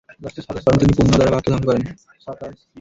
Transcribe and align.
বরং 0.65 0.77
তিনি 0.81 0.93
পূণ্য 0.97 1.11
দ্বারা 1.13 1.31
পাপকে 1.33 1.49
ধ্বংস 1.51 1.65
করেন। 1.67 1.83